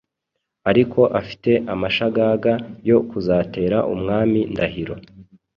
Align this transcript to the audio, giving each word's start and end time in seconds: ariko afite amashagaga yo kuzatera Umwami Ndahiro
ariko 0.69 0.99
afite 1.19 1.51
amashagaga 1.73 2.51
yo 2.89 2.97
kuzatera 3.09 3.77
Umwami 3.93 4.39
Ndahiro 4.51 4.95